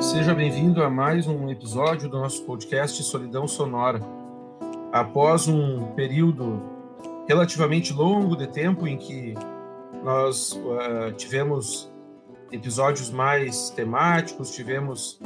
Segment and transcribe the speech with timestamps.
[0.00, 4.00] Seja bem-vindo a mais um episódio do nosso podcast Solidão Sonora.
[4.92, 6.62] Após um período
[7.26, 9.34] relativamente longo de tempo em que
[10.04, 11.90] nós uh, tivemos
[12.52, 15.18] episódios mais temáticos, tivemos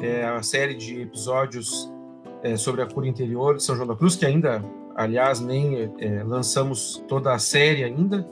[0.00, 1.92] é, a série de episódios
[2.42, 6.22] é, sobre a cura interior de São João da Cruz, que ainda, aliás, nem é,
[6.22, 8.26] lançamos toda a série ainda.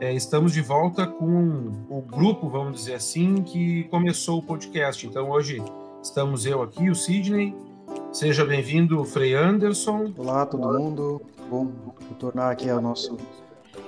[0.00, 5.06] É, estamos de volta com o grupo, vamos dizer assim, que começou o podcast.
[5.06, 5.62] Então, hoje
[6.02, 7.54] estamos eu aqui, o Sidney.
[8.12, 10.12] Seja bem-vindo, Frei Anderson.
[10.18, 11.22] Olá, todo mundo.
[11.48, 11.68] Bom
[12.08, 13.16] retornar aqui ao nosso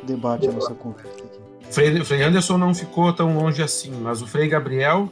[0.05, 1.41] debate, a nossa conversa aqui.
[1.71, 5.09] Frei, Frei Anderson não ficou tão longe assim, mas o Frei Gabriel,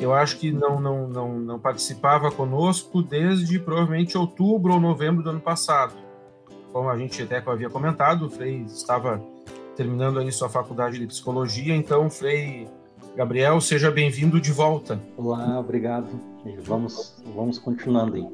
[0.00, 5.30] eu acho que não, não, não, não participava conosco desde provavelmente outubro ou novembro do
[5.30, 5.94] ano passado.
[6.72, 9.20] Como a gente até havia comentado, o Frei estava
[9.78, 12.66] terminando aí sua faculdade de psicologia, então, Frei
[13.14, 15.00] Gabriel, seja bem-vindo de volta.
[15.16, 16.08] Olá, obrigado.
[16.64, 18.26] Vamos, vamos continuando aí.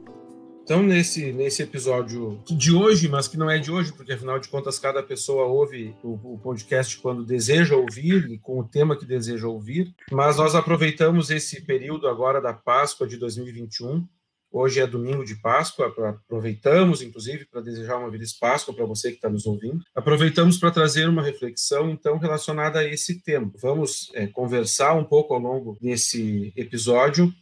[0.62, 4.48] Então, nesse, nesse episódio de hoje, mas que não é de hoje, porque afinal de
[4.48, 9.04] contas cada pessoa ouve o, o, podcast quando deseja ouvir e com o tema que
[9.04, 14.08] deseja ouvir, mas nós aproveitamos esse período agora da Páscoa de 2021.
[14.56, 19.16] Hoje é domingo de Páscoa, aproveitamos inclusive para desejar uma feliz Páscoa para você que
[19.16, 19.82] está nos ouvindo.
[19.92, 23.50] Aproveitamos para trazer uma reflexão então relacionada a esse tema.
[23.60, 27.34] Vamos é, conversar um pouco ao longo desse episódio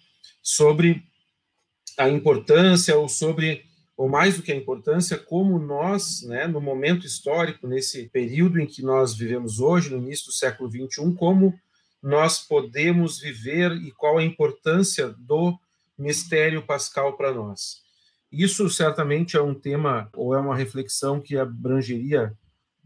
[0.42, 1.02] sobre
[1.98, 3.62] a importância ou sobre
[3.94, 8.66] ou mais do que a importância, como nós, né, no momento histórico, nesse período em
[8.66, 11.52] que nós vivemos hoje, no início do século XXI, como
[12.02, 15.54] nós podemos viver e qual a importância do
[15.98, 17.82] mistério pascal para nós.
[18.30, 22.36] Isso certamente é um tema ou é uma reflexão que abrangeria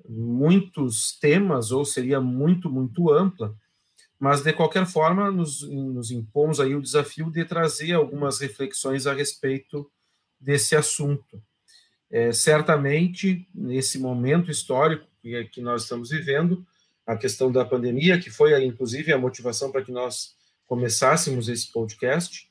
[0.09, 3.55] muitos temas ou seria muito, muito ampla,
[4.19, 9.13] mas de qualquer forma nos, nos impomos aí o desafio de trazer algumas reflexões a
[9.13, 9.91] respeito
[10.41, 11.43] desse assunto.
[12.11, 16.65] É, certamente, nesse momento histórico que, que nós estamos vivendo,
[17.07, 20.35] a questão da pandemia, que foi inclusive a motivação para que nós
[20.67, 22.46] começássemos esse podcast,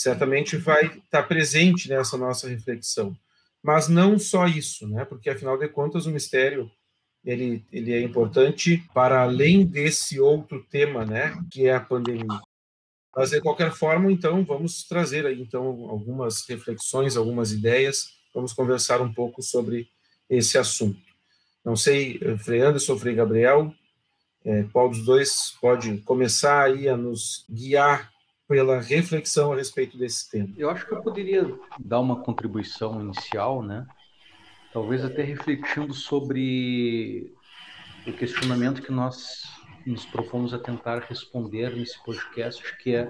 [0.00, 3.16] certamente vai estar presente nessa nossa reflexão.
[3.62, 5.04] Mas não só isso, né?
[5.04, 6.70] Porque afinal de contas o mistério
[7.24, 12.40] ele, ele é importante para além desse outro tema, né, que é a pandemia.
[13.14, 19.00] Mas de qualquer forma, então, vamos trazer aí então algumas reflexões, algumas ideias, vamos conversar
[19.00, 19.88] um pouco sobre
[20.28, 21.00] esse assunto.
[21.64, 23.74] Não sei, Frei Anderson, Frei Gabriel,
[24.44, 28.10] é, qual dos dois pode começar aí a nos guiar
[28.50, 30.52] pela reflexão a respeito desse tema?
[30.58, 33.86] Eu acho que eu poderia dar uma contribuição inicial, né?
[34.72, 37.32] talvez até refletindo sobre
[38.04, 39.44] o questionamento que nós
[39.86, 43.08] nos propomos a tentar responder nesse podcast, que é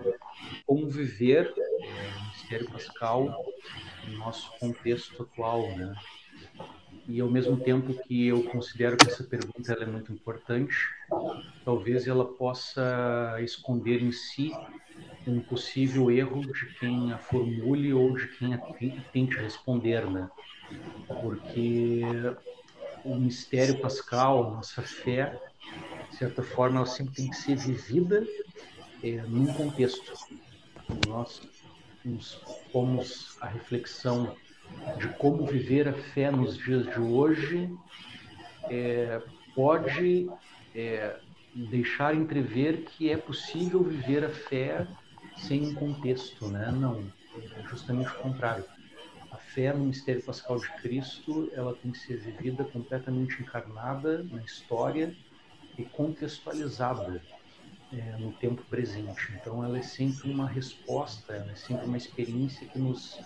[0.67, 3.45] como viver o mistério pascal
[4.07, 5.95] no nosso contexto atual, né?
[7.09, 10.77] E ao mesmo tempo que eu considero que essa pergunta é muito importante,
[11.65, 14.53] talvez ela possa esconder em si
[15.27, 18.59] um possível erro de quem a formule ou de quem a
[19.13, 20.29] tente responder, né?
[21.21, 22.03] porque
[23.05, 25.39] o mistério pascal, a nossa fé,
[26.11, 28.27] de certa forma, ela sempre tem que ser vivida
[29.03, 30.13] é, num contexto.
[31.07, 31.41] Nós
[32.05, 32.35] nos
[32.73, 34.37] pomos a reflexão
[34.99, 37.71] de como viver a fé nos dias de hoje
[38.65, 39.21] é,
[39.55, 40.29] pode
[40.75, 41.17] é,
[41.55, 44.87] deixar entrever que é possível viver a fé
[45.41, 46.71] sem um contexto, né?
[46.71, 47.05] Não,
[47.57, 48.65] é justamente o contrário
[49.55, 55.15] fé no mistério pascal de Cristo, ela tem que ser vivida completamente encarnada na história
[55.79, 57.23] e contextualizada
[57.93, 59.33] é, no tempo presente.
[59.35, 63.21] Então, ela é sempre uma resposta, ela é sempre uma experiência que nos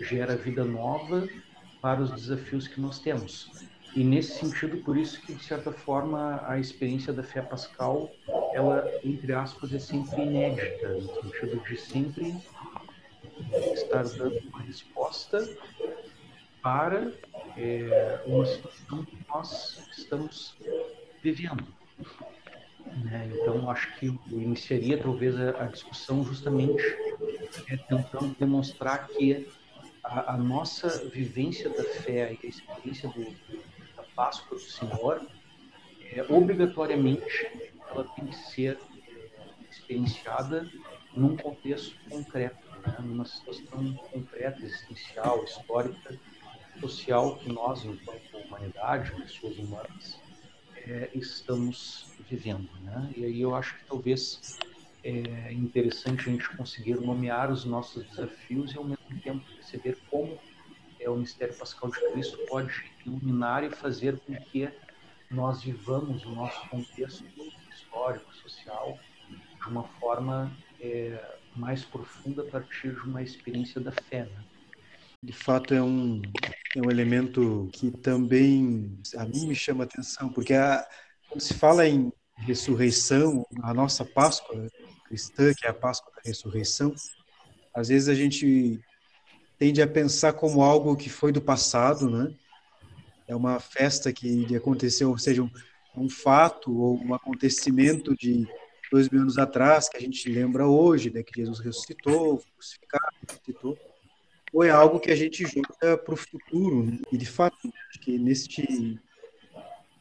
[0.00, 1.28] gera vida nova
[1.80, 3.50] para os desafios que nós temos.
[3.94, 8.10] E nesse sentido, por isso que, de certa forma, a experiência da fé pascal,
[8.54, 12.36] ela, entre aspas, é sempre inédita, no sentido de sempre
[13.74, 15.44] estar dando uma resposta
[16.62, 17.12] para
[17.56, 20.56] é, uma situação que nós estamos
[21.20, 21.66] vivendo.
[23.04, 23.32] Né?
[23.34, 26.84] Então, acho que eu iniciaria talvez a, a discussão justamente
[27.68, 29.48] é, tentando demonstrar que
[30.04, 33.24] a, a, nossa vivência da fé e a experiência do,
[33.96, 35.26] da Páscoa do Senhor,
[36.12, 38.78] é, obrigatoriamente, ela tem que ser
[39.70, 40.70] experienciada
[41.14, 46.18] num contexto concreto né, numa situação concreta, existencial, histórica,
[46.80, 50.20] social que nós, enquanto humanidade, pessoas humanas,
[50.76, 52.68] é, estamos vivendo.
[52.82, 53.12] Né?
[53.16, 54.58] E aí eu acho que talvez
[55.02, 60.38] é interessante a gente conseguir nomear os nossos desafios e ao mesmo tempo perceber como
[60.98, 64.68] é, o mistério pascal de Cristo pode iluminar e fazer com que
[65.30, 67.24] nós vivamos o nosso contexto
[67.74, 68.98] histórico, social,
[69.28, 70.50] de uma forma
[70.80, 71.18] é,
[71.56, 74.24] mais profunda a partir de uma experiência da fé.
[74.24, 74.44] Né?
[75.22, 76.20] De fato, é um,
[76.76, 80.86] é um elemento que também a mim me chama atenção, porque a,
[81.28, 84.68] quando se fala em ressurreição, a nossa Páscoa
[85.06, 86.94] cristã, que é a Páscoa da ressurreição,
[87.74, 88.80] às vezes a gente
[89.58, 92.34] tende a pensar como algo que foi do passado, né?
[93.26, 95.48] É uma festa que aconteceu, ou seja,
[95.96, 98.46] um, fato ou um acontecimento de
[98.90, 101.22] dois mil anos atrás que a gente lembra hoje, né?
[101.22, 103.78] Que Jesus ressuscitou, crucificado, ressuscitou.
[104.52, 106.98] Ou é algo que a gente joga para o futuro, né?
[107.10, 107.56] E de fato,
[107.90, 109.00] acho que neste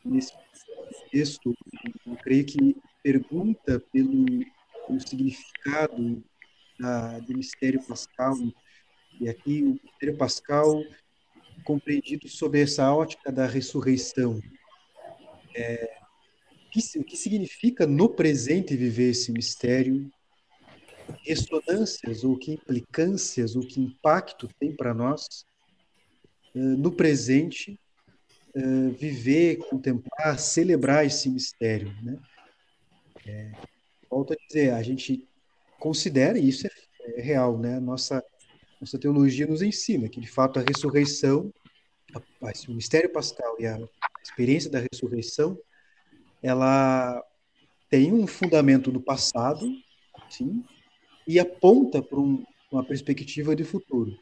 [0.03, 0.33] nesse
[1.11, 1.55] texto,
[2.05, 4.25] eu creio que pergunta pelo,
[4.87, 6.23] pelo significado
[6.79, 8.35] da, do mistério pascal
[9.19, 10.83] e aqui o mistério pascal
[11.63, 14.41] compreendido sob essa ótica da ressurreição.
[15.55, 15.97] É,
[16.97, 20.09] o que significa no presente viver esse mistério?
[21.25, 25.45] Ressonâncias ou que implicâncias ou que impacto tem para nós
[26.55, 27.79] é, no presente
[28.55, 32.17] é, viver, contemplar, celebrar esse mistério, né?
[33.25, 33.51] É,
[34.09, 35.27] volto a dizer, a gente
[35.79, 36.71] considera e isso é,
[37.19, 37.79] é real, né?
[37.79, 38.23] Nossa
[38.83, 41.53] nossa teologia nos ensina que, de fato, a ressurreição,
[42.67, 43.79] o mistério pascal e a
[44.23, 45.57] experiência da ressurreição,
[46.41, 47.23] ela
[47.89, 49.67] tem um fundamento no passado,
[50.29, 50.63] sim,
[51.27, 54.17] e aponta para um, uma perspectiva de futuro.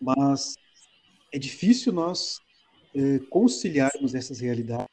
[0.00, 0.54] Mas
[1.32, 2.38] é difícil nós
[2.94, 4.88] é, conciliarmos essas realidades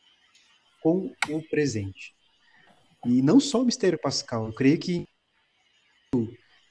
[0.81, 2.15] com o presente.
[3.05, 5.07] E não só o mistério pascal, eu creio que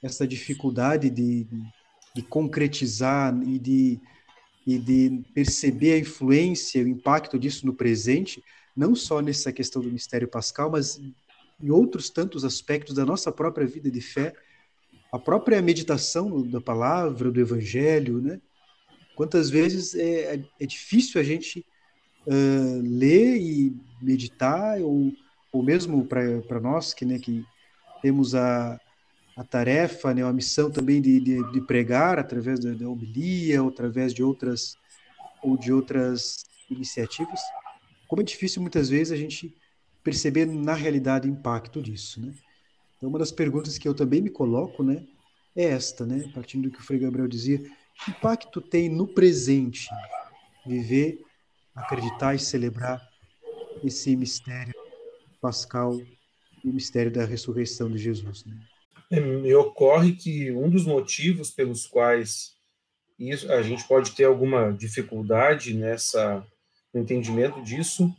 [0.03, 1.63] essa dificuldade de, de
[2.15, 3.99] de concretizar e de,
[4.65, 8.43] e de perceber a influência, o impacto disso no presente,
[8.75, 10.99] não só nessa questão do mistério pascal, mas
[11.61, 14.33] em outros tantos aspectos da nossa própria vida de fé,
[15.11, 18.41] a própria meditação da palavra, do evangelho, né?
[19.15, 21.65] Quantas vezes é, é difícil a gente
[22.27, 25.13] uh, ler e meditar, ou,
[25.53, 27.45] ou mesmo para nós que, né, que
[28.01, 28.77] temos a,
[29.35, 33.69] a tarefa, né, a missão também de, de, de pregar através da, da homilia, ou
[33.69, 34.77] através de outras
[35.43, 37.39] ou de outras iniciativas.
[38.07, 39.55] Como é difícil muitas vezes a gente
[40.03, 42.33] perceber na realidade o impacto disso, né?
[42.97, 45.05] Então, uma das perguntas que eu também me coloco, né,
[45.55, 49.87] é esta, né, partindo do que o Frei Gabriel dizia, que impacto tem no presente
[50.65, 51.21] viver,
[51.75, 53.01] acreditar e celebrar
[53.83, 54.73] esse mistério
[55.41, 55.99] pascal
[56.63, 58.57] e o mistério da ressurreição de Jesus, né?
[59.19, 62.55] Me ocorre que um dos motivos pelos quais
[63.17, 66.45] isso, a gente pode ter alguma dificuldade nessa
[66.93, 68.13] no entendimento disso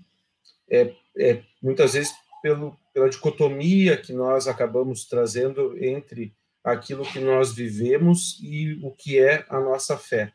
[0.68, 7.52] é, é muitas vezes pelo, pela dicotomia que nós acabamos trazendo entre aquilo que nós
[7.52, 10.32] vivemos e o que é a nossa fé.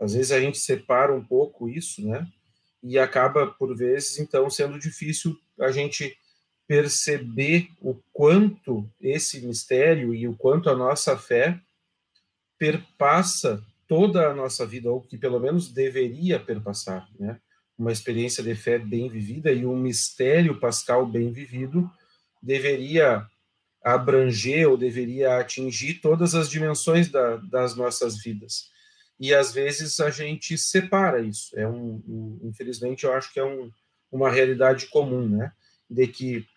[0.00, 2.26] Às vezes a gente separa um pouco isso, né?
[2.82, 6.16] E acaba, por vezes, então, sendo difícil a gente
[6.72, 11.60] perceber o quanto esse mistério e o quanto a nossa fé
[12.58, 17.38] perpassa toda a nossa vida, ou que pelo menos deveria perpassar, né?
[17.76, 21.90] Uma experiência de fé bem vivida e um mistério pascal bem vivido
[22.42, 23.26] deveria
[23.84, 28.70] abranger ou deveria atingir todas as dimensões da, das nossas vidas.
[29.20, 31.50] E às vezes a gente separa isso.
[31.54, 33.70] É um, um infelizmente, eu acho que é um,
[34.10, 35.52] uma realidade comum, né?
[35.90, 36.50] De que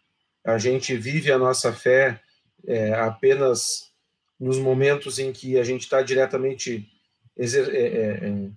[0.45, 2.21] a gente vive a nossa fé
[2.67, 3.91] é, apenas
[4.39, 6.87] nos momentos em que a gente está diretamente
[7.35, 8.49] exer é, é, é,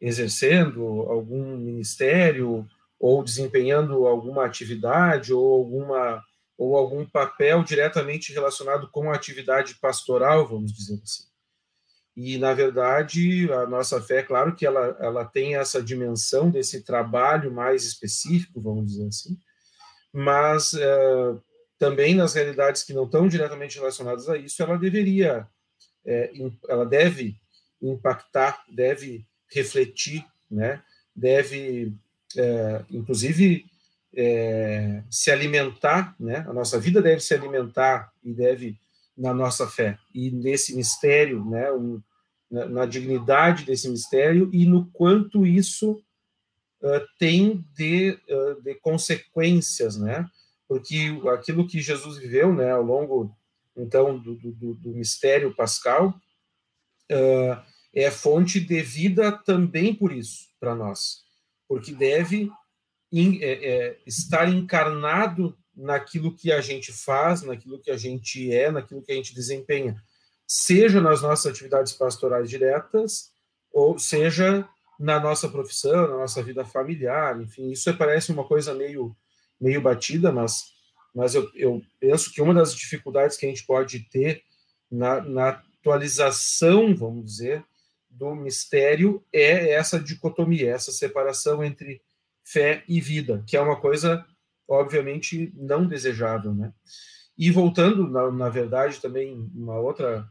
[0.00, 2.68] exercendo algum ministério
[2.98, 6.24] ou desempenhando alguma atividade ou alguma
[6.58, 11.24] ou algum papel diretamente relacionado com a atividade pastoral, vamos dizer assim.
[12.14, 17.52] E na verdade, a nossa fé, claro que ela ela tem essa dimensão desse trabalho
[17.52, 19.38] mais específico, vamos dizer assim,
[20.12, 21.34] mas é,
[21.78, 25.46] também nas realidades que não estão diretamente relacionadas a isso, ela deveria,
[26.04, 26.30] é,
[26.68, 27.36] ela deve
[27.80, 30.82] impactar, deve refletir, né?
[31.14, 31.92] deve,
[32.36, 33.64] é, inclusive,
[34.14, 36.44] é, se alimentar, né?
[36.48, 38.76] A nossa vida deve se alimentar e deve
[39.16, 41.70] na nossa fé e nesse mistério, né?
[41.72, 42.02] Um,
[42.50, 46.02] na, na, dignidade desse mistério e no quanto isso
[46.82, 50.28] uh, tem de, uh, de consequências, né?
[50.70, 53.36] porque aquilo que Jesus viveu, né, ao longo
[53.76, 56.14] então do, do, do mistério pascal,
[57.10, 57.60] uh,
[57.92, 61.24] é fonte de vida também por isso para nós,
[61.66, 62.48] porque deve
[63.10, 68.70] in, é, é, estar encarnado naquilo que a gente faz, naquilo que a gente é,
[68.70, 70.00] naquilo que a gente desempenha,
[70.46, 73.32] seja nas nossas atividades pastorais diretas,
[73.72, 74.68] ou seja
[75.00, 79.16] na nossa profissão, na nossa vida familiar, enfim, isso parece uma coisa meio,
[79.58, 80.74] meio batida, mas,
[81.14, 84.42] mas eu, eu penso que uma das dificuldades que a gente pode ter
[84.92, 87.64] na, na atualização, vamos dizer,
[88.10, 92.02] do mistério é essa dicotomia, essa separação entre
[92.44, 94.26] fé e vida, que é uma coisa
[94.68, 96.74] obviamente não desejável, né?
[97.38, 100.30] E voltando, na, na verdade, também uma outra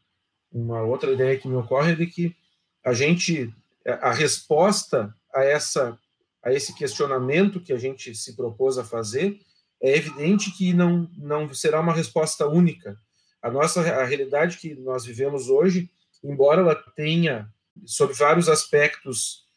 [0.51, 2.35] uma outra ideia que me ocorre é de que
[2.83, 3.53] a gente
[3.85, 5.97] a resposta a essa
[6.41, 9.39] a esse questionamento que a gente se propôs a fazer
[9.81, 12.97] é evidente que não não será uma resposta única.
[13.41, 15.89] A nossa a realidade que nós vivemos hoje,
[16.23, 17.49] embora ela tenha
[17.85, 19.47] sob vários aspectos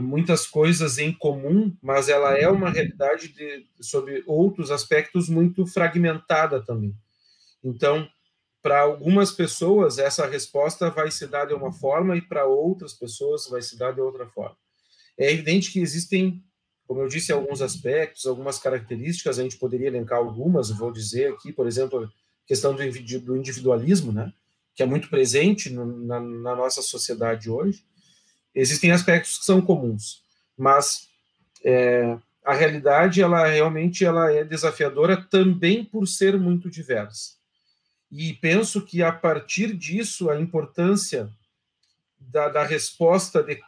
[0.00, 6.60] muitas coisas em comum, mas ela é uma realidade de, sobre outros aspectos muito fragmentada
[6.60, 6.92] também.
[7.62, 8.08] Então,
[8.68, 13.48] para algumas pessoas, essa resposta vai se dar de uma forma e para outras pessoas
[13.48, 14.58] vai se dar de outra forma.
[15.16, 16.44] É evidente que existem,
[16.86, 21.50] como eu disse, alguns aspectos, algumas características, a gente poderia elencar algumas, vou dizer aqui,
[21.50, 22.10] por exemplo, a
[22.46, 24.34] questão do individualismo, né,
[24.74, 27.82] que é muito presente na, na nossa sociedade hoje,
[28.54, 30.22] existem aspectos que são comuns,
[30.58, 31.08] mas
[31.64, 37.37] é, a realidade ela realmente ela é desafiadora também por ser muito diversa.
[38.10, 41.30] E penso que a partir disso a importância
[42.18, 43.60] da, da resposta de,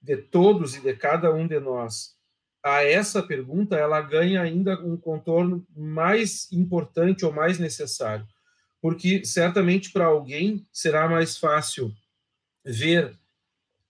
[0.00, 2.16] de todos e de cada um de nós
[2.66, 8.26] a essa pergunta ela ganha ainda um contorno mais importante ou mais necessário,
[8.82, 11.94] porque certamente para alguém será mais fácil
[12.64, 13.16] ver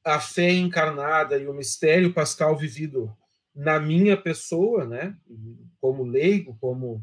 [0.05, 3.11] a fé encarnada e o mistério pascal vivido
[3.55, 5.17] na minha pessoa, né,
[5.81, 7.03] como leigo, como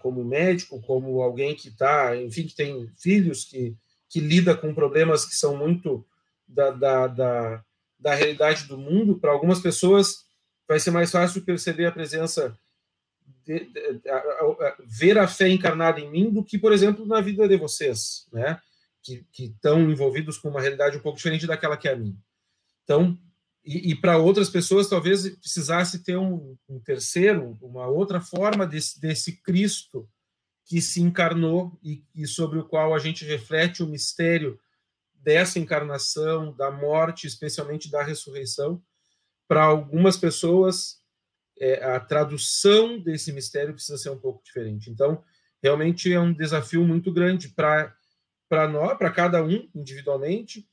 [0.00, 3.76] como médico, como alguém que está, enfim, que tem filhos, que
[4.10, 6.04] que lida com problemas que são muito
[6.46, 7.64] da, da, da,
[7.96, 10.24] da realidade do mundo, para algumas pessoas
[10.68, 12.58] vai ser mais fácil perceber a presença
[13.46, 17.20] de, de, de, a, ver a fé encarnada em mim do que, por exemplo, na
[17.20, 18.60] vida de vocês, né?
[19.00, 22.16] que, estão envolvidos com uma realidade um pouco diferente daquela que é a minha.
[22.82, 23.16] Então,
[23.70, 29.00] e, e para outras pessoas talvez precisasse ter um, um, terceiro, uma outra forma desse,
[29.00, 30.10] desse Cristo
[30.66, 34.58] que se encarnou e, e sobre o qual a gente reflete o mistério
[35.14, 38.82] dessa encarnação, da morte, especialmente da ressurreição.
[39.46, 40.98] Para algumas pessoas,
[41.60, 44.90] é, a tradução desse mistério precisa ser um pouco diferente.
[44.90, 45.22] Então,
[45.62, 50.68] realmente é um desafio muito grande para nós, para cada um individualmente,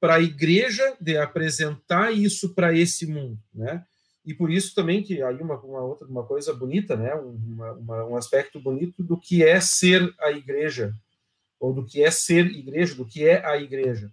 [0.00, 3.84] para a igreja de apresentar isso para esse mundo, né?
[4.24, 7.14] E por isso também que aí uma, uma outra uma coisa bonita, né?
[7.14, 10.92] Uma, uma, um aspecto bonito do que é ser a igreja
[11.58, 14.10] ou do que é ser igreja, do que é a igreja,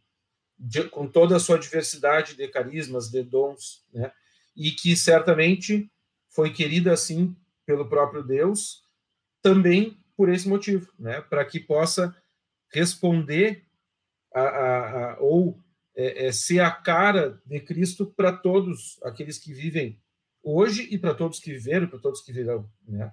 [0.60, 4.12] de, com toda a sua diversidade de carismas, de dons, né?
[4.56, 5.90] E que certamente
[6.30, 8.84] foi querida assim pelo próprio Deus,
[9.42, 11.22] também por esse motivo, né?
[11.22, 12.14] Para que possa
[12.70, 13.66] responder
[14.34, 15.58] a, a, a ou
[15.98, 20.00] é, é, ser a cara de Cristo para todos aqueles que vivem
[20.44, 23.12] hoje e para todos que viveram, para todos que virão, né?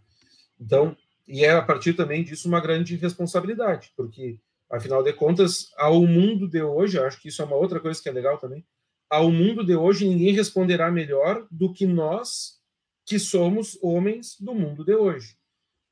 [0.61, 0.95] Então,
[1.27, 4.39] e é a partir também disso uma grande responsabilidade, porque
[4.71, 8.09] afinal de contas, ao mundo de hoje, acho que isso é uma outra coisa que
[8.09, 8.65] é legal também.
[9.09, 12.61] Ao mundo de hoje, ninguém responderá melhor do que nós
[13.07, 15.37] que somos homens do mundo de hoje.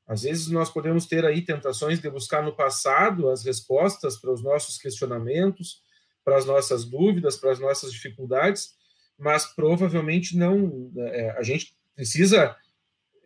[0.05, 4.43] Às vezes nós podemos ter aí tentações de buscar no passado as respostas para os
[4.43, 5.81] nossos questionamentos,
[6.23, 8.73] para as nossas dúvidas, para as nossas dificuldades,
[9.17, 10.91] mas provavelmente não.
[10.97, 12.55] É, a gente precisa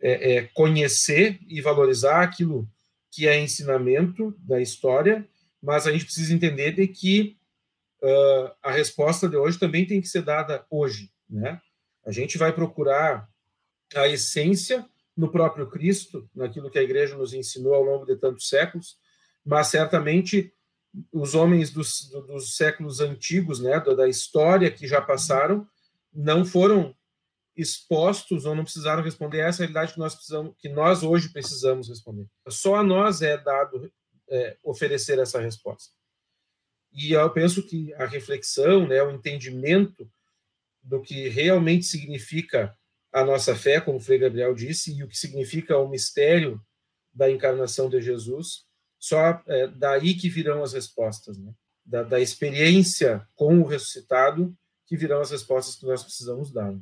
[0.00, 2.68] é, é, conhecer e valorizar aquilo
[3.10, 5.26] que é ensinamento da história,
[5.62, 7.36] mas a gente precisa entender de que
[8.02, 11.60] uh, a resposta de hoje também tem que ser dada hoje, né?
[12.06, 13.28] A gente vai procurar
[13.94, 14.86] a essência
[15.16, 18.96] no próprio Cristo, naquilo que a igreja nos ensinou ao longo de tantos séculos,
[19.44, 20.54] mas certamente
[21.12, 25.66] os homens dos, dos séculos antigos, né, da história que já passaram,
[26.12, 26.94] não foram
[27.56, 32.26] expostos ou não precisaram responder essa realidade que nós precisamos, que nós hoje precisamos responder.
[32.48, 33.92] Só a nós é dado
[34.30, 35.92] é, oferecer essa resposta.
[36.92, 40.10] E eu penso que a reflexão, né, o entendimento
[40.82, 42.74] do que realmente significa
[43.12, 46.60] a nossa fé, como o Frei Gabriel disse, e o que significa o mistério
[47.12, 48.67] da encarnação de Jesus,
[48.98, 51.52] só é daí que virão as respostas, né?
[51.88, 54.54] da, da experiência com o ressuscitado
[54.86, 56.70] que virão as respostas que nós precisamos dar.
[56.70, 56.80] Né?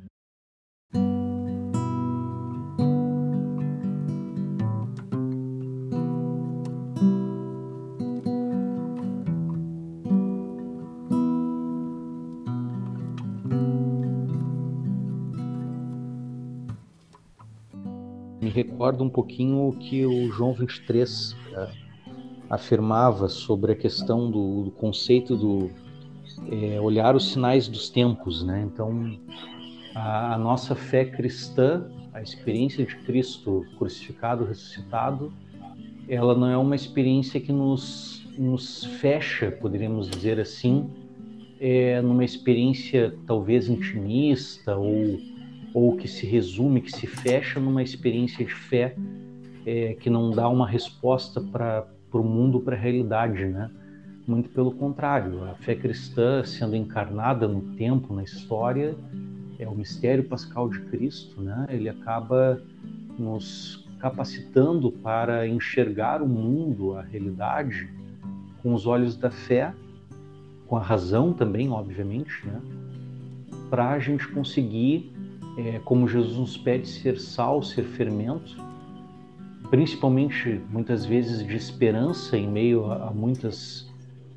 [18.41, 21.86] Me recorda um pouquinho o que o João 23 é,
[22.49, 25.69] afirmava sobre a questão do, do conceito do
[26.49, 28.67] é, olhar os sinais dos tempos, né?
[28.71, 29.17] Então,
[29.95, 35.33] a, a, nossa fé cristã, a experiência de Cristo crucificado, ressuscitado,
[36.07, 40.89] ela não é uma experiência que nos, nos fecha, poderíamos dizer assim,
[41.59, 45.19] é, numa experiência talvez intimista ou,
[45.73, 48.95] ou que se resume, que se fecha numa experiência de fé
[49.65, 51.41] é, que não dá uma resposta
[52.11, 53.69] para o mundo, para a realidade, né?
[54.27, 58.95] Muito pelo contrário, a fé cristã sendo encarnada no tempo, na história,
[59.57, 61.65] é o mistério pascal de Cristo, né?
[61.69, 62.61] Ele acaba
[63.17, 67.89] nos capacitando para enxergar o mundo, a realidade,
[68.61, 69.73] com os olhos da fé,
[70.67, 72.61] com a razão também, obviamente, né?
[73.69, 75.11] Para a gente conseguir,
[75.57, 78.66] é, como Jesus nos pede, ser sal, ser fermento,
[79.69, 83.89] principalmente muitas vezes de esperança em meio a, a muitas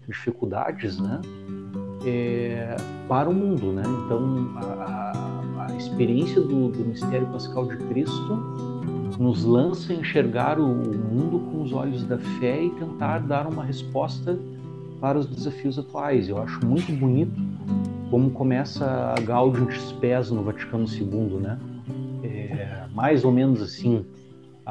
[0.07, 1.21] dificuldades, né?
[2.05, 3.83] É, para o mundo, né?
[4.05, 8.37] Então, a, a experiência do, do, mistério pascal de Cristo
[9.19, 13.47] nos lança a enxergar o, o mundo com os olhos da fé e tentar dar
[13.47, 14.39] uma resposta
[15.01, 16.29] para os desafios atuais.
[16.29, 17.35] Eu acho muito bonito
[18.11, 21.59] como começa a Gaudium de Spes no Vaticano II, né?
[22.25, 24.05] É, mais ou menos assim,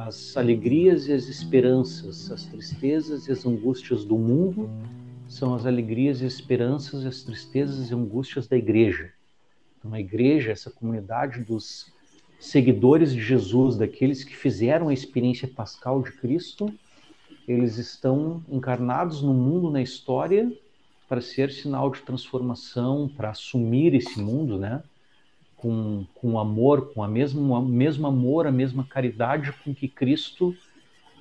[0.07, 4.69] as alegrias e as esperanças, as tristezas e as angústias do mundo
[5.27, 9.11] são as alegrias e esperanças, as tristezas e angústias da igreja.
[9.77, 11.91] Então, a igreja, essa comunidade dos
[12.39, 16.73] seguidores de Jesus, daqueles que fizeram a experiência pascal de Cristo,
[17.47, 20.51] eles estão encarnados no mundo, na história,
[21.07, 24.83] para ser sinal de transformação, para assumir esse mundo, né?
[25.61, 30.55] Com, com amor, com a mesmo, o mesmo amor, a mesma caridade com que Cristo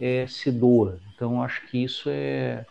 [0.00, 1.00] é, se doa.
[1.14, 2.64] Então, acho que isso é,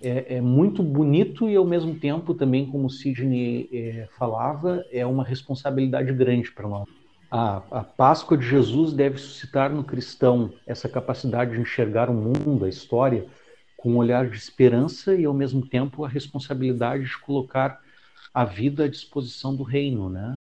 [0.00, 5.24] é, é, muito bonito e ao mesmo tempo também, como Sidney é, falava, é uma
[5.24, 6.88] responsabilidade grande para nós.
[7.30, 12.64] A, a, Páscoa de Jesus deve suscitar no cristão essa capacidade de enxergar o mundo,
[12.64, 13.26] a história,
[13.76, 17.80] com um olhar de esperança e ao mesmo tempo a responsabilidade de colocar
[18.32, 20.34] a vida à disposição do reino, né?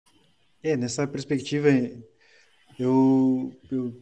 [0.65, 1.67] É, nessa perspectiva,
[2.79, 3.95] eu, eu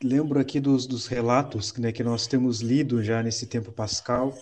[0.00, 4.32] lembro aqui dos, dos relatos né, que nós temos lido já nesse tempo pascal,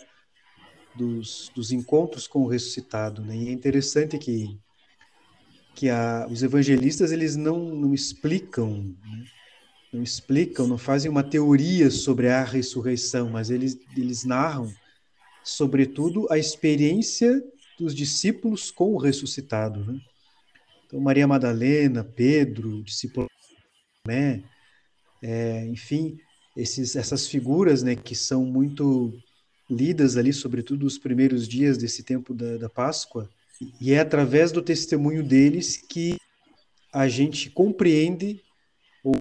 [0.94, 3.22] dos, dos encontros com o ressuscitado.
[3.22, 3.34] Né?
[3.34, 4.60] E é interessante que,
[5.74, 9.24] que a, os evangelistas eles não, não explicam, né?
[9.90, 14.70] não explicam, não fazem uma teoria sobre a ressurreição, mas eles, eles narram,
[15.42, 17.42] sobretudo, a experiência
[17.78, 19.82] dos discípulos com o ressuscitado.
[19.82, 19.98] Né?
[20.94, 23.26] Então, Maria Madalena, Pedro, discípulo,
[24.06, 24.44] né?
[25.20, 26.16] É, enfim,
[26.56, 29.12] esses, essas figuras né, que são muito
[29.68, 33.28] lidas ali, sobretudo os primeiros dias desse tempo da, da Páscoa,
[33.80, 36.16] e é através do testemunho deles que
[36.92, 38.40] a gente compreende,
[39.02, 39.16] ou,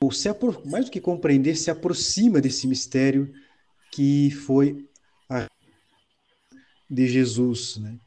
[0.00, 0.28] ou se
[0.66, 3.34] mais do que compreender, se aproxima desse mistério
[3.90, 4.86] que foi
[5.28, 5.48] a
[6.88, 7.98] de Jesus, né?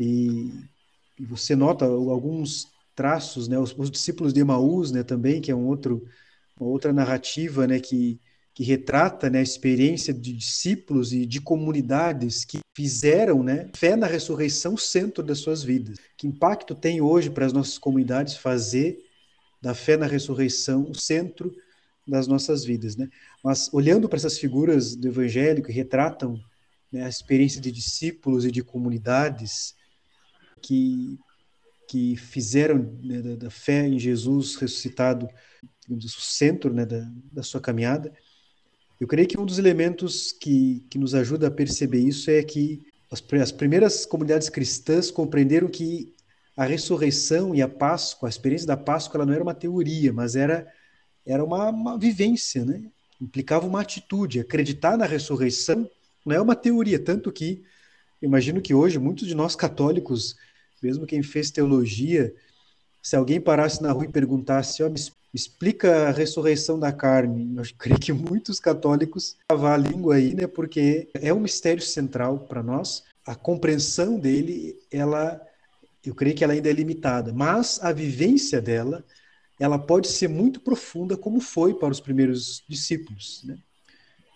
[0.00, 0.50] E,
[1.18, 3.58] e você nota alguns traços, né?
[3.58, 5.02] Os, os, discípulos de Emaús, né?
[5.02, 6.04] Também que é um outro,
[6.58, 7.80] uma outra narrativa, né?
[7.80, 8.20] Que
[8.54, 14.06] que retrata né, a experiência de discípulos e de comunidades que fizeram né, fé na
[14.06, 15.98] ressurreição centro das suas vidas.
[16.16, 18.96] Que impacto tem hoje para as nossas comunidades fazer
[19.60, 21.52] da fé na ressurreição o centro
[22.06, 22.94] das nossas vidas?
[22.94, 23.08] Né?
[23.42, 26.40] Mas olhando para essas figuras do Evangelho que retratam
[26.92, 29.74] né, a experiência de discípulos e de comunidades
[30.64, 31.18] que,
[31.88, 35.28] que fizeram né, da, da, fé em Jesus ressuscitado
[35.88, 38.12] o centro né, da, da sua caminhada,
[38.98, 42.80] eu creio que um dos elementos que, que nos ajuda a perceber isso é que
[43.10, 46.14] as, as primeiras comunidades cristãs compreenderam que
[46.56, 50.36] a ressurreição e a Páscoa, a experiência da Páscoa, ela não era uma teoria, mas
[50.36, 50.66] era,
[51.26, 52.84] era uma, uma vivência, né?
[53.20, 54.40] implicava uma atitude.
[54.40, 55.88] Acreditar na ressurreição
[56.24, 57.62] não é uma teoria, tanto que
[58.22, 60.36] imagino que hoje muitos de nós católicos,
[60.84, 62.34] mesmo quem fez teologia,
[63.02, 65.00] se alguém parasse na rua e perguntasse, oh, me
[65.32, 70.46] explica a ressurreição da carne, eu creio que muitos católicos lavar a língua aí, né,
[70.46, 73.02] porque é um mistério central para nós.
[73.26, 75.40] A compreensão dele, ela,
[76.04, 79.02] eu creio que ela ainda é limitada, mas a vivência dela,
[79.58, 83.56] ela pode ser muito profunda, como foi para os primeiros discípulos, né?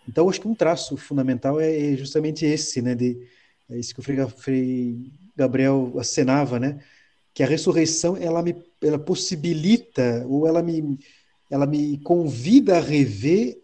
[0.08, 3.28] Então, acho que um traço fundamental é, é justamente esse, né, de
[3.70, 6.80] é isso que o Frei Gabriel acenava, né?
[7.32, 10.98] que a ressurreição ela me ela possibilita ou ela me
[11.48, 13.56] ela me convida a rever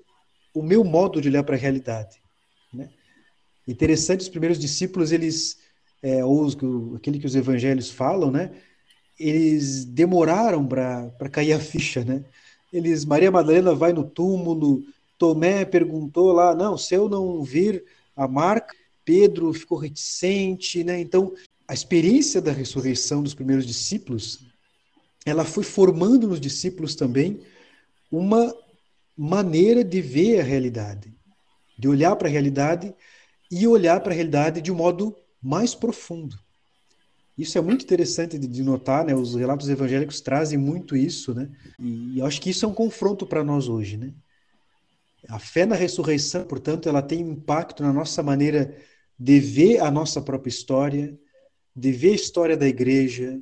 [0.54, 2.22] o meu modo de olhar para a realidade.
[2.72, 2.88] Né?
[3.66, 5.58] Interessante, os primeiros discípulos, eles,
[6.02, 6.56] é, ou os,
[6.96, 8.52] aquele que os evangelhos falam, né?
[9.18, 12.04] eles demoraram para cair a ficha.
[12.04, 12.24] Né?
[12.72, 14.82] Eles, Maria Madalena vai no túmulo,
[15.18, 17.84] Tomé perguntou lá, não, se eu não vir
[18.16, 20.98] a marca, Pedro ficou reticente, né?
[20.98, 21.34] Então,
[21.66, 24.46] a experiência da ressurreição dos primeiros discípulos,
[25.24, 27.40] ela foi formando nos discípulos também
[28.10, 28.54] uma
[29.16, 31.12] maneira de ver a realidade,
[31.78, 32.94] de olhar para a realidade
[33.50, 36.38] e olhar para a realidade de um modo mais profundo.
[37.36, 39.14] Isso é muito interessante de, notar, né?
[39.14, 41.50] Os relatos evangélicos trazem muito isso, né?
[41.80, 44.12] E, eu acho que isso é um confronto para nós hoje, né?
[45.28, 48.76] A fé na ressurreição, portanto, ela tem impacto na nossa maneira
[49.18, 51.18] de ver a nossa própria história,
[51.74, 53.40] de ver a história da igreja,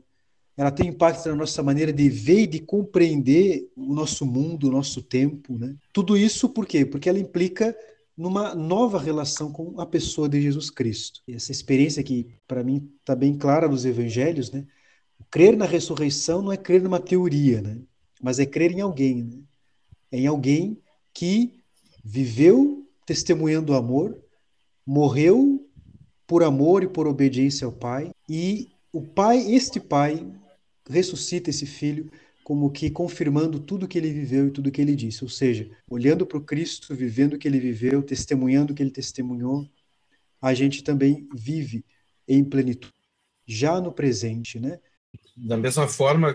[0.56, 4.70] ela tem impacto na nossa maneira de ver e de compreender o nosso mundo, o
[4.70, 5.74] nosso tempo, né?
[5.92, 6.84] Tudo isso por quê?
[6.84, 7.76] Porque ela implica
[8.16, 11.20] numa nova relação com a pessoa de Jesus Cristo.
[11.28, 14.66] Essa experiência que para mim está bem clara nos evangelhos, né?
[15.30, 17.80] Crer na ressurreição não é crer numa teoria, né?
[18.20, 19.38] Mas é crer em alguém, né?
[20.10, 20.78] É em alguém
[21.14, 21.54] que
[22.04, 24.18] viveu testemunhando o amor,
[24.86, 25.61] morreu
[26.32, 30.26] por amor e por obediência ao Pai, e o Pai, este Pai,
[30.88, 32.10] ressuscita esse filho
[32.42, 36.24] como que confirmando tudo que ele viveu e tudo que ele disse, ou seja, olhando
[36.24, 39.68] para o Cristo, vivendo o que ele viveu, testemunhando o que ele testemunhou,
[40.40, 41.84] a gente também vive
[42.26, 42.94] em plenitude,
[43.46, 44.80] já no presente, né?
[45.36, 46.34] Da mesma forma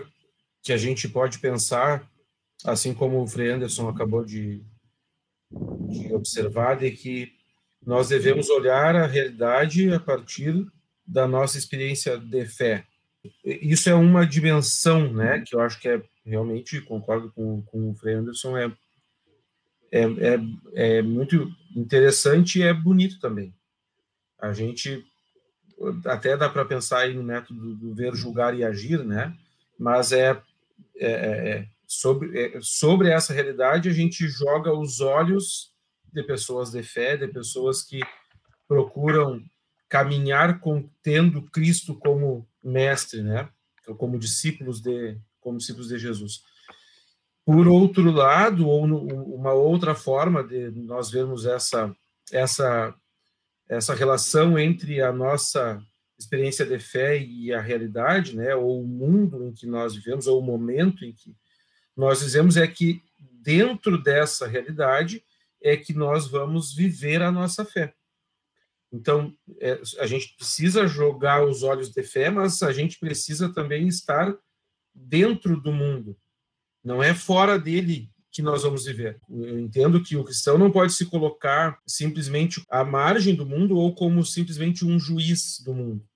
[0.62, 2.08] que a gente pode pensar,
[2.64, 4.62] assim como o Frei Anderson acabou de,
[5.88, 7.37] de observar, de que
[7.88, 10.66] nós devemos olhar a realidade a partir
[11.06, 12.84] da nossa experiência de fé.
[13.42, 17.94] Isso é uma dimensão, né, que eu acho que é realmente, concordo com, com o
[17.94, 18.70] Frei Anderson, é,
[19.90, 23.54] é, é, é muito interessante e é bonito também.
[24.38, 25.02] A gente
[26.04, 29.34] até dá para pensar aí no método do ver, julgar e agir, né?
[29.78, 30.38] Mas é,
[30.94, 35.72] é, é sobre, é, sobre essa realidade a gente joga os olhos
[36.20, 38.00] de pessoas de fé, de pessoas que
[38.66, 39.42] procuram
[39.88, 43.48] caminhar com, tendo Cristo como mestre, né?
[43.96, 46.42] Como discípulos de como discípulos de Jesus.
[47.44, 51.94] Por outro lado, ou uma outra forma de nós vermos essa
[52.30, 52.94] essa
[53.68, 55.80] essa relação entre a nossa
[56.18, 60.40] experiência de fé e a realidade, né, ou o mundo em que nós vivemos, ou
[60.40, 61.36] o momento em que
[61.96, 65.22] nós vivemos, é que dentro dessa realidade
[65.62, 67.94] é que nós vamos viver a nossa fé.
[68.92, 73.86] Então, é, a gente precisa jogar os olhos de fé, mas a gente precisa também
[73.86, 74.34] estar
[74.94, 76.16] dentro do mundo.
[76.82, 79.20] Não é fora dele que nós vamos viver.
[79.28, 83.94] Eu entendo que o cristão não pode se colocar simplesmente à margem do mundo ou
[83.94, 86.06] como simplesmente um juiz do mundo.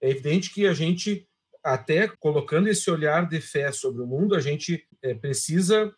[0.00, 1.26] É evidente que a gente,
[1.64, 5.92] até colocando esse olhar de fé sobre o mundo, a gente é, precisa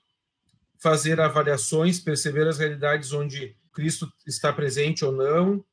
[0.81, 5.65] fazer avaliações, perceber as realidades onde Cristo está presente ou não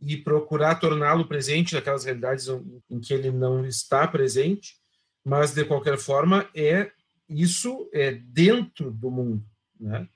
[0.00, 2.48] e procurar torná-lo presente naquelas realidades
[2.90, 4.76] em que ele não está presente,
[5.24, 6.90] mas de qualquer forma é
[7.28, 9.44] isso é dentro do mundo,
[9.78, 10.08] né?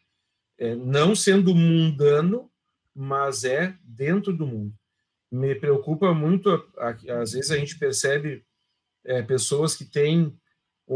[0.58, 2.50] É, não sendo mundano,
[2.94, 4.74] mas é dentro do mundo.
[5.30, 8.44] Me preocupa muito, às vezes a gente percebe
[9.04, 10.38] é, pessoas que têm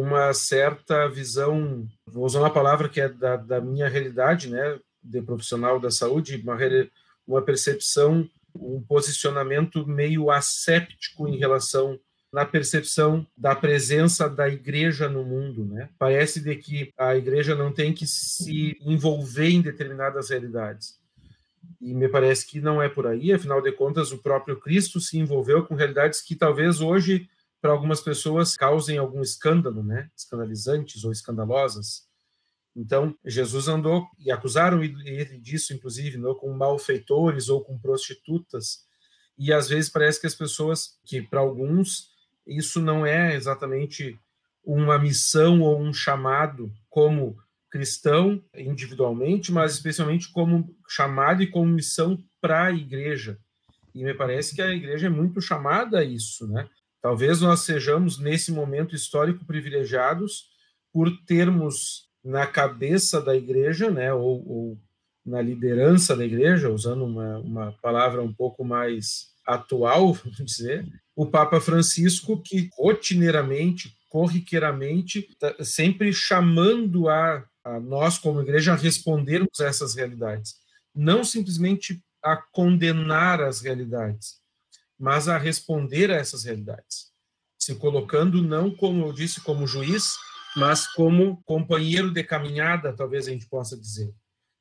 [0.01, 5.23] uma certa visão, vou usar uma palavra que é da, da minha realidade, né, de
[5.23, 6.59] profissional da saúde, uma,
[7.27, 11.99] uma percepção, um posicionamento meio asséptico em relação
[12.31, 15.89] na percepção da presença da igreja no mundo, né?
[15.99, 20.99] Parece de que a igreja não tem que se envolver em determinadas realidades.
[21.81, 25.19] E me parece que não é por aí, afinal de contas, o próprio Cristo se
[25.19, 27.29] envolveu com realidades que talvez hoje
[27.67, 30.09] para algumas pessoas causem algum escândalo, né?
[30.17, 32.07] Escandalizantes ou escandalosas.
[32.77, 38.87] Então, Jesus andou e acusaram ele disso, inclusive, com malfeitores ou com prostitutas.
[39.37, 42.11] E às vezes parece que as pessoas, que para alguns
[42.47, 44.17] isso não é exatamente
[44.63, 47.37] uma missão ou um chamado como
[47.69, 53.41] cristão individualmente, mas especialmente como chamado e como missão para a igreja.
[53.93, 56.69] E me parece que a igreja é muito chamada a isso, né?
[57.07, 60.47] Talvez nós sejamos nesse momento histórico privilegiados
[60.93, 64.79] por termos na cabeça da igreja, né, ou, ou
[65.25, 71.25] na liderança da igreja, usando uma, uma palavra um pouco mais atual, vamos dizer, o
[71.25, 79.61] Papa Francisco, que rotineiramente, corriqueiramente, tá sempre chamando a, a nós, como igreja, a respondermos
[79.61, 80.57] a essas realidades.
[80.93, 84.45] Não simplesmente a condenar as realidades,
[84.99, 87.13] mas a responder a essas realidades.
[87.59, 90.15] Se colocando não, como eu disse, como juiz,
[90.57, 94.15] mas como companheiro de caminhada, talvez a gente possa dizer.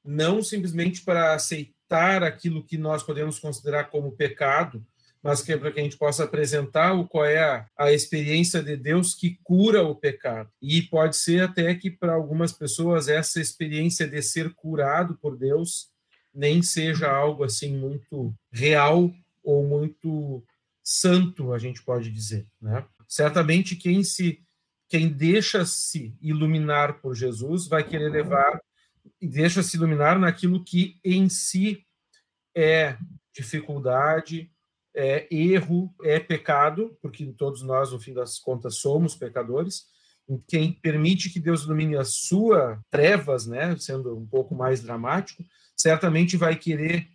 [0.04, 4.86] Não simplesmente para aceitar aquilo que nós podemos considerar como pecado,
[5.26, 8.62] mas que é para que a gente possa apresentar o qual é a, a experiência
[8.62, 10.52] de Deus que cura o pecado.
[10.62, 15.90] E pode ser até que para algumas pessoas essa experiência de ser curado por Deus
[16.32, 19.12] nem seja algo assim muito real
[19.46, 20.44] ou muito
[20.84, 22.86] santo, a gente pode dizer, né?
[23.08, 24.42] Certamente quem se
[24.88, 28.62] quem deixa-se iluminar por Jesus vai querer levar
[29.22, 31.86] deixa-se iluminar naquilo que em si
[32.56, 32.98] é
[33.34, 34.52] dificuldade,
[34.96, 39.84] é erro, é pecado, porque todos nós, no fim das contas, somos pecadores.
[40.48, 45.44] Quem permite que Deus ilumine a sua trevas, né, sendo um pouco mais dramático,
[45.76, 47.08] certamente vai querer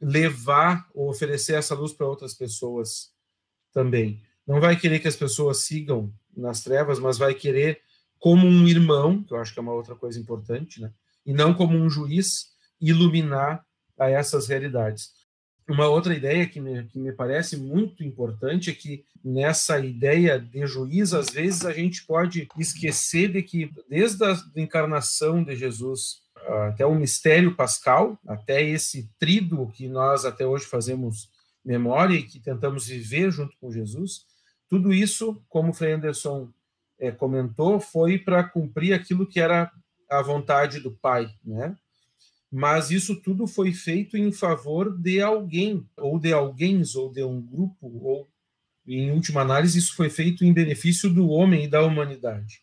[0.00, 3.10] levar ou oferecer essa luz para outras pessoas
[3.72, 4.22] também.
[4.46, 7.80] Não vai querer que as pessoas sigam nas trevas, mas vai querer
[8.18, 10.92] como um irmão, que eu acho que é uma outra coisa importante, né?
[11.24, 12.46] E não como um juiz
[12.80, 13.64] iluminar
[13.98, 15.10] a essas realidades.
[15.68, 20.64] Uma outra ideia que me, que me parece muito importante é que nessa ideia de
[20.66, 26.86] juiz, às vezes a gente pode esquecer de que desde a encarnação de Jesus até
[26.86, 31.30] o mistério pascal, até esse trido que nós até hoje fazemos
[31.64, 34.24] memória e que tentamos viver junto com Jesus,
[34.68, 36.48] tudo isso, como o Frei Anderson
[36.98, 39.70] é, comentou, foi para cumprir aquilo que era
[40.10, 41.76] a vontade do Pai, né?
[42.50, 47.40] Mas isso tudo foi feito em favor de alguém, ou de alguém, ou de um
[47.40, 48.28] grupo, ou,
[48.86, 52.62] em última análise, isso foi feito em benefício do homem e da humanidade.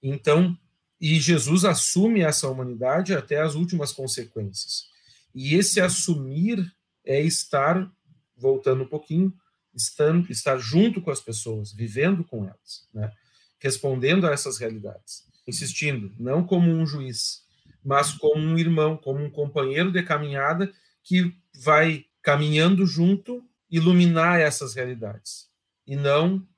[0.00, 0.56] Então,
[1.04, 4.88] e Jesus assume essa humanidade até as últimas consequências.
[5.34, 7.92] E esse assumir é estar,
[8.34, 9.30] voltando um pouquinho,
[9.74, 13.12] estando, estar junto com as pessoas, vivendo com elas, né?
[13.58, 17.42] respondendo a essas realidades, insistindo, não como um juiz,
[17.84, 24.74] mas como um irmão, como um companheiro de caminhada que vai caminhando junto iluminar essas
[24.74, 25.50] realidades
[25.86, 26.48] e não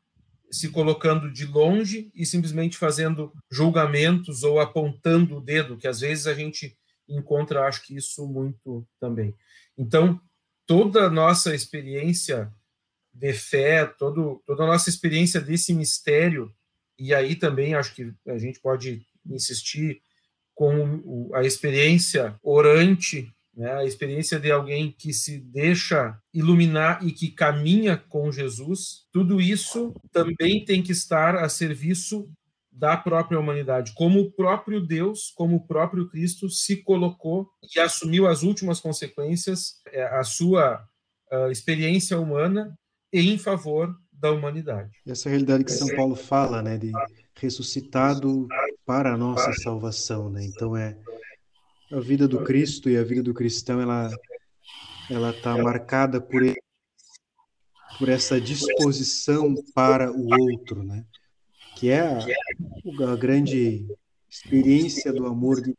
[0.50, 6.26] se colocando de longe e simplesmente fazendo julgamentos ou apontando o dedo, que às vezes
[6.26, 6.76] a gente
[7.08, 9.34] encontra, acho que isso muito também.
[9.76, 10.20] Então,
[10.66, 12.52] toda a nossa experiência
[13.12, 16.52] de fé, todo, toda a nossa experiência desse mistério,
[16.98, 20.00] e aí também acho que a gente pode insistir
[20.54, 27.30] com a experiência orante, né, a experiência de alguém que se deixa iluminar e que
[27.30, 32.28] caminha com Jesus, tudo isso também tem que estar a serviço
[32.70, 38.26] da própria humanidade, como o próprio Deus, como o próprio Cristo se colocou e assumiu
[38.26, 40.86] as últimas consequências, é, a sua
[41.30, 42.78] a experiência humana
[43.12, 44.90] em favor da humanidade.
[45.06, 46.92] Essa realidade que São Paulo fala, né, de
[47.34, 48.46] ressuscitado
[48.84, 50.44] para a nossa salvação, né?
[50.44, 50.96] Então é
[51.92, 54.10] a vida do Cristo e a vida do cristão, ela
[55.08, 56.42] ela está marcada por
[57.98, 61.04] por essa disposição para o outro, né?
[61.76, 62.18] Que é a,
[63.10, 63.86] a grande
[64.28, 65.74] experiência do amor de,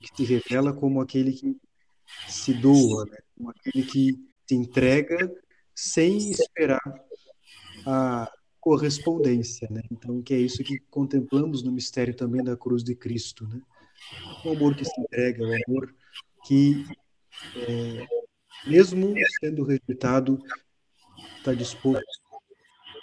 [0.00, 1.56] que se revela como aquele que
[2.28, 3.18] se doa, né?
[3.36, 4.18] como aquele que
[4.48, 5.32] se entrega
[5.74, 6.80] sem esperar
[7.86, 9.82] a correspondência, né?
[9.90, 13.60] Então, que é isso que contemplamos no mistério também da cruz de Cristo, né?
[14.44, 15.94] O amor que se entrega, o amor
[16.46, 16.84] que,
[17.56, 18.06] é,
[18.66, 20.38] mesmo sendo rejeitado,
[21.38, 22.04] está disposto.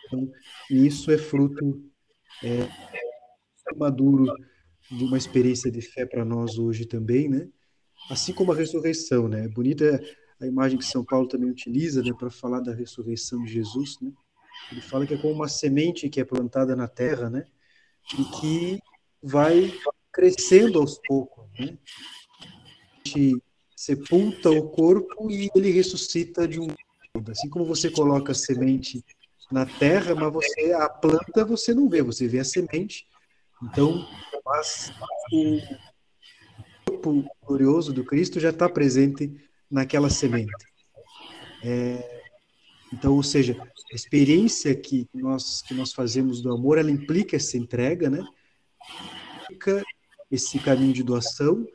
[0.05, 0.31] Então,
[0.69, 1.83] e isso é fruto
[2.43, 2.67] é,
[3.75, 4.25] maduro
[4.89, 7.47] de uma experiência de fé para nós hoje também, né?
[8.09, 9.45] Assim como a ressurreição, né?
[9.45, 10.01] É bonita
[10.39, 14.11] a imagem que São Paulo também utiliza, né, para falar da ressurreição de Jesus, né?
[14.71, 17.45] Ele fala que é como uma semente que é plantada na terra, né?
[18.17, 18.79] E que
[19.21, 19.73] vai
[20.17, 21.77] crescendo aos poucos, né?
[22.41, 23.39] A gente
[23.75, 26.67] sepulta o corpo e ele ressuscita de um
[27.29, 29.03] assim como você coloca a semente
[29.51, 33.07] na terra, mas você a planta você não vê, você vê a semente.
[33.61, 34.07] Então,
[34.43, 34.91] mas
[35.31, 35.61] o
[36.85, 39.31] corpo glorioso do Cristo já está presente
[39.69, 40.51] naquela semente.
[41.63, 42.21] É,
[42.91, 43.55] então, ou seja,
[43.91, 48.23] a experiência que nós que nós fazemos do amor, ela implica essa entrega, né?
[49.43, 49.83] Implica
[50.29, 51.65] esse caminho de doação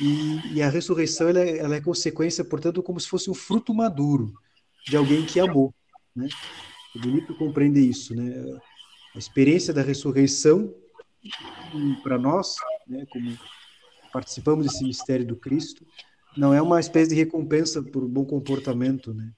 [0.00, 3.72] e, e a ressurreição ela é, ela é, consequência, portanto, como se fosse um fruto
[3.74, 4.34] maduro
[4.86, 5.74] de alguém que amou,
[6.14, 6.28] né?
[6.94, 8.58] É bonito compreender isso, né?
[9.14, 10.74] A experiência da ressurreição
[12.02, 12.54] para nós,
[12.86, 13.36] né, como
[14.12, 15.84] participamos desse mistério do Cristo,
[16.36, 19.32] não é uma espécie de recompensa por bom comportamento, né?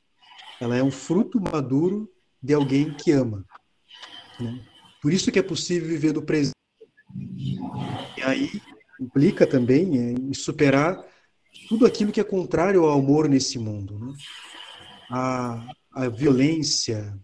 [0.60, 2.10] Ela é um fruto maduro
[2.42, 3.44] de alguém que ama.
[4.40, 4.60] Né?
[5.00, 6.54] Por isso que é possível viver do presente.
[8.28, 8.60] Aí
[9.00, 11.04] implica também em superar
[11.68, 13.98] tudo aquilo que é contrário ao amor nesse mundo.
[13.98, 14.14] Né?
[15.10, 17.18] A, a violência,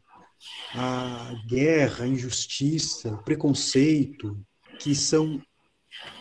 [0.74, 4.38] a guerra, a injustiça, o preconceito,
[4.78, 5.40] que são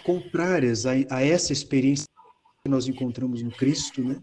[0.04, 2.06] contrárias a, a essa experiência
[2.64, 4.22] que nós encontramos no Cristo, né?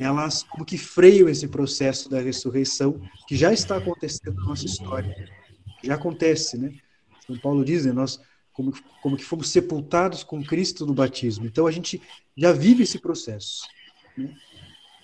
[0.00, 5.14] elas como que freiam esse processo da ressurreição que já está acontecendo na nossa história.
[5.82, 6.72] Já acontece, né?
[7.26, 8.20] São Paulo diz, né, nós
[8.54, 11.44] como, como que fomos sepultados com Cristo no batismo.
[11.44, 12.00] Então a gente
[12.36, 13.66] já vive esse processo.
[14.16, 14.34] Né?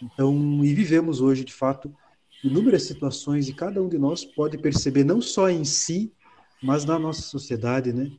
[0.00, 1.94] Então, e vivemos hoje, de fato,
[2.42, 6.10] inúmeras situações e cada um de nós pode perceber não só em si,
[6.62, 8.10] mas na nossa sociedade, né?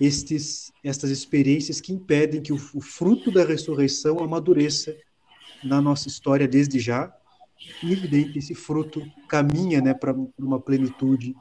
[0.00, 4.96] Estes, estas experiências que impedem que o, o fruto da ressurreição amadureça
[5.62, 7.14] na nossa história desde já.
[7.82, 11.36] E evidente, esse fruto caminha né, para uma plenitude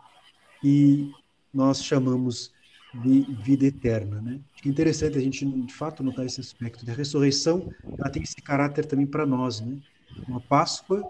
[0.61, 1.09] e
[1.53, 2.51] nós chamamos
[2.93, 4.21] de vida eterna.
[4.21, 4.39] Né?
[4.65, 6.89] É interessante a gente, de fato, notar esse aspecto.
[6.89, 9.61] A ressurreição ela tem esse caráter também para nós.
[9.61, 9.77] Né?
[10.27, 11.09] Uma Páscoa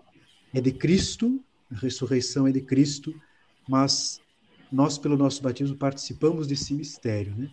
[0.54, 1.39] é de Cristo,
[1.72, 3.13] a ressurreição é de Cristo,
[3.68, 4.20] mas
[4.72, 7.34] nós, pelo nosso batismo, participamos desse mistério.
[7.36, 7.50] Né?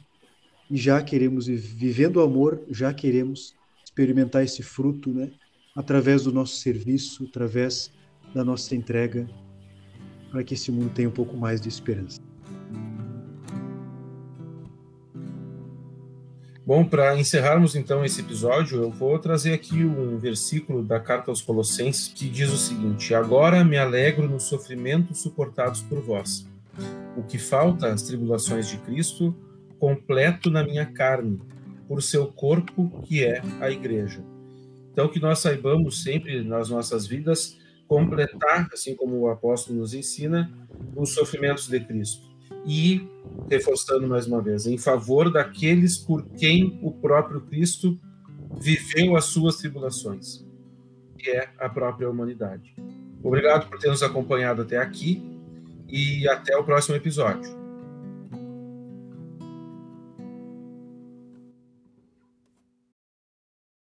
[0.71, 5.31] E já queremos, vivendo o amor, já queremos experimentar esse fruto, né?
[5.75, 7.93] através do nosso serviço, através
[8.35, 9.29] da nossa entrega,
[10.31, 12.26] para que esse mundo tenha um pouco mais de esperança.
[16.67, 21.41] Bom, para encerrarmos então esse episódio, eu vou trazer aqui um versículo da carta aos
[21.41, 26.47] Colossenses que diz o seguinte: Agora me alegro nos sofrimentos suportados por vós.
[27.17, 29.35] O que falta às tribulações de Cristo,
[29.79, 31.41] completo na minha carne,
[31.87, 34.21] por seu corpo, que é a igreja
[34.97, 40.51] então, que nós saibamos sempre nas nossas vidas completar, assim como o apóstolo nos ensina,
[40.97, 42.26] os sofrimentos de Cristo.
[42.67, 43.09] E,
[43.49, 47.99] reforçando mais uma vez, em favor daqueles por quem o próprio Cristo
[48.61, 50.45] viveu as suas tribulações,
[51.17, 52.75] que é a própria humanidade.
[53.23, 55.23] Obrigado por ter nos acompanhado até aqui
[55.89, 57.56] e até o próximo episódio.